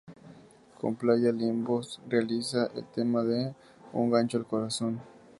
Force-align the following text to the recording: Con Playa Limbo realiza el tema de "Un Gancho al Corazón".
Con 0.79 0.95
Playa 0.95 1.31
Limbo 1.31 1.79
realiza 2.09 2.67
el 2.73 2.85
tema 2.85 3.23
de 3.23 3.53
"Un 3.93 4.09
Gancho 4.09 4.39
al 4.39 4.45
Corazón". 4.47 4.99